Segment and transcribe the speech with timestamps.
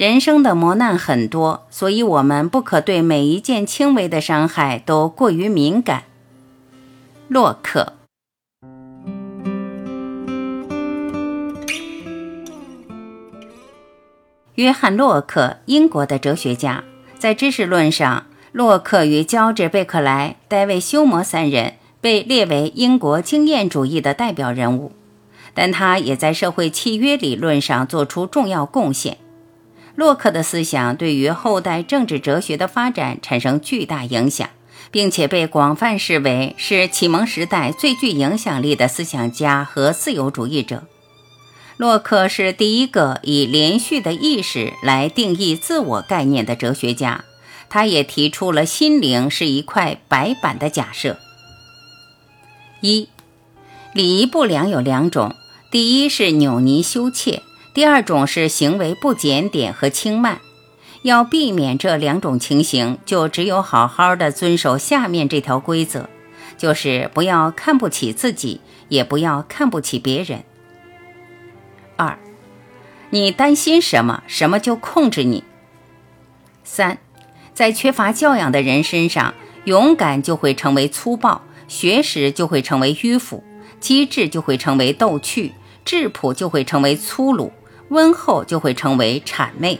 [0.00, 6.04] 人生的磨难很多，所以我们不可对每一件轻微的伤害都过于敏感。
[7.28, 7.92] 洛克。
[14.54, 16.82] 约翰·洛克，英国的哲学家，
[17.18, 24.92] 在知识论上，洛克与乔治·贝克莱、戴维·休谟三人被列为英国经验主义的代表人物，
[25.52, 29.18] 但他也在社会契约理论上做出重要贡献。
[29.96, 34.48] 洛克的思想对于后代政治哲学的发展产生巨大影响，
[34.90, 40.84] 并且被广泛视为是启蒙时代最具影响力的思想家和自由主义者。
[41.76, 47.24] 洛克是第一个以连续的意识来定义自我概念的哲学家，
[47.68, 51.18] 他也提出了心灵是一块白板的假设。
[52.82, 53.08] 一，
[53.94, 55.34] 礼仪不良有两种，
[55.70, 57.42] 第一是扭捏羞怯，
[57.80, 60.42] 第二种是行为不检点和轻慢。
[61.00, 66.10] 要避免这两种情形，就只有好好的遵守下面这条规则，
[66.58, 70.44] 就是不要看不起自己，也不要看不起别人。
[71.96, 72.18] 二，
[73.08, 75.42] 你担心什么，什么就控制你。
[76.62, 76.98] 三，
[77.54, 79.32] 在缺乏教养的人身上，
[79.64, 83.42] 勇敢就会成为粗暴，学识就会成为迂腐，
[83.80, 85.54] 机智就会成为逗趣，
[85.86, 87.50] 质朴就会成为粗鲁，
[87.90, 89.78] 温厚就会成为谄媚。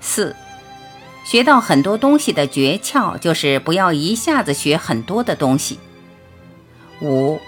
[0.00, 0.34] 四，
[1.24, 5.78] 学到很多东西的诀窍就是不要一下子学很多的东西。
[7.02, 7.38] 五，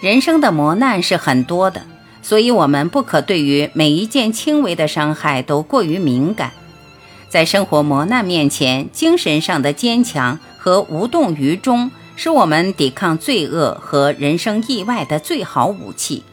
[0.00, 1.82] 人生的磨难是很多的。
[2.22, 6.50] 所以，我们不可对于每一件轻微的伤害都过于敏感。
[7.28, 16.24] 在生活磨难面前，精神上的坚强和无动于衷，是我们抵抗罪恶和人生意外的最好武器。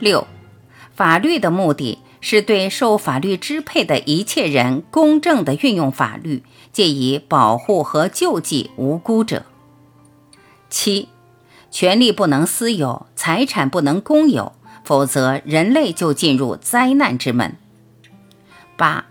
[0.00, 0.26] 六，
[0.94, 9.44] 法律的目的是对受法律支配的一切人公正地运用法律，借以保护和救济无辜者。
[10.68, 11.08] 七。
[11.72, 17.56] 权利不能私有，财产不能公有，否则人类就进入灾难之门。
[18.76, 19.06] 八，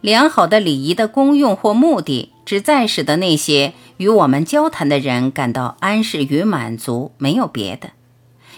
[0.00, 7.90] 良好的礼仪的功用或目的，只在使得那些与我们交谈的人感到安适与满足，没有别的。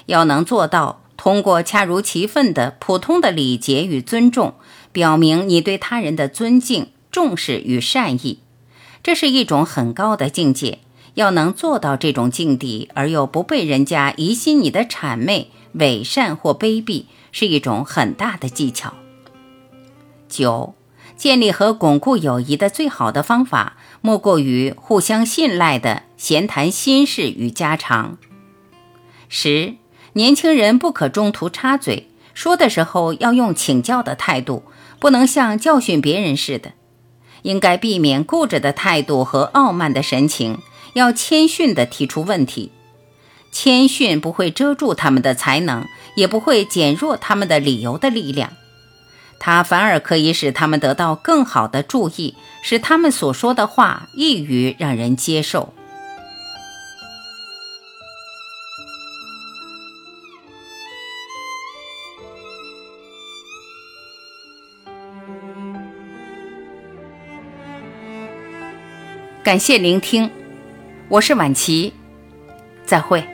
[0.06, 4.54] 要能做到通过恰如其分的普通的礼节与尊重，
[4.90, 8.40] 表明你对他人的尊敬、重视与善意，
[9.04, 10.80] 这是一种很高的境界。
[11.14, 18.92] 要能做到这种境地，而又不被人家疑心你的谄媚、伪善或卑鄙，是一种很大的技巧。
[20.28, 20.74] 九，
[21.16, 28.18] 建立和巩固友谊的最好的方法，莫过于互相信赖的闲谈心事与家常。
[29.28, 29.76] 十，
[30.14, 34.64] 年轻人不可中途插嘴，说的时候要用请教的态度，
[34.98, 36.72] 不能像教训别人似的，
[37.42, 40.58] 应该避免固执的态度和傲慢的神情。
[40.94, 42.70] 要谦逊地提出问题，
[43.50, 45.86] 谦逊不会遮住他们的才能，
[46.16, 48.52] 也不会减弱他们的理由的力量，
[49.38, 55.72] 它反而可以使他们得到更好的注意，使他们所说的话易于让人接受。
[69.42, 70.30] 感谢聆听。
[71.08, 71.92] 我是晚琪，
[72.86, 73.26] 再会。